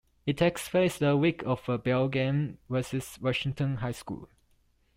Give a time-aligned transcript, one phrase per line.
[0.25, 4.27] It takes place the week of the "Bell Game" versus Washington High School.